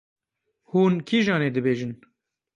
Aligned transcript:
Hûn 0.69 0.93
Kîjanê 1.07 1.49
dibêjin? 1.55 1.93